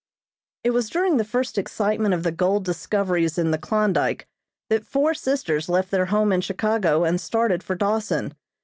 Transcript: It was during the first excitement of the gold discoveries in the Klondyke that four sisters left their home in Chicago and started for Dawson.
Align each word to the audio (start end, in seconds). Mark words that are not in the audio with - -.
It 0.63 0.71
was 0.71 0.89
during 0.89 1.17
the 1.17 1.23
first 1.23 1.59
excitement 1.59 2.15
of 2.15 2.23
the 2.23 2.31
gold 2.31 2.65
discoveries 2.65 3.37
in 3.37 3.51
the 3.51 3.59
Klondyke 3.59 4.25
that 4.71 4.83
four 4.83 5.13
sisters 5.13 5.69
left 5.69 5.91
their 5.91 6.07
home 6.07 6.31
in 6.33 6.41
Chicago 6.41 7.03
and 7.03 7.21
started 7.21 7.61
for 7.61 7.75
Dawson. 7.75 8.33